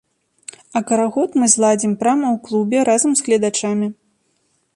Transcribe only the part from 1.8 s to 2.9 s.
прама ў клубе